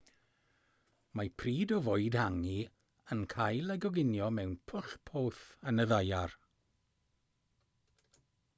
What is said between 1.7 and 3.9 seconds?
o fwyd hangi yn cael ei